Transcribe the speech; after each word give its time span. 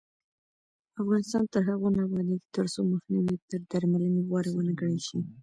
افغانستان 1.01 1.43
تر 1.53 1.61
هغو 1.69 1.87
نه 1.95 2.01
ابادیږي، 2.07 2.37
ترڅو 2.55 2.79
مخنیوی 2.91 3.35
تر 3.49 3.59
درملنې 3.71 4.21
غوره 4.27 4.49
ونه 4.53 4.73
ګڼل 4.79 4.99
شي. 5.07 5.17